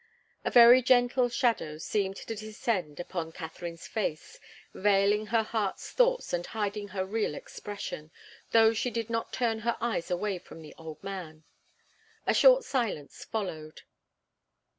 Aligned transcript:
A 0.43 0.49
very 0.49 0.81
gentle 0.81 1.29
shadow 1.29 1.77
seemed 1.77 2.15
to 2.15 2.35
descend 2.35 2.99
upon 2.99 3.31
Katharine's 3.31 3.85
face, 3.85 4.39
veiling 4.73 5.27
her 5.27 5.43
heart's 5.43 5.91
thoughts 5.91 6.33
and 6.33 6.43
hiding 6.43 6.87
her 6.87 7.05
real 7.05 7.35
expression, 7.35 8.09
though 8.49 8.73
she 8.73 8.89
did 8.89 9.11
not 9.11 9.31
turn 9.31 9.59
her 9.59 9.77
eyes 9.79 10.09
away 10.09 10.39
from 10.39 10.63
the 10.63 10.73
old 10.75 11.03
man. 11.03 11.43
A 12.25 12.33
short 12.33 12.63
silence 12.63 13.23
followed. 13.25 13.83